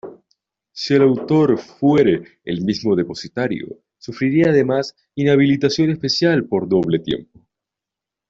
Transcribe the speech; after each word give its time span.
Si 0.71 0.95
el 0.95 1.03
autor 1.03 1.59
fuere 1.59 2.39
el 2.43 2.61
mismo 2.63 2.95
depositario, 2.95 3.83
sufrirá 3.99 4.49
además 4.49 4.95
inhabilitación 5.13 5.91
especial 5.91 6.45
por 6.45 6.67
doble 6.67 6.97
tiempo. 6.97 7.45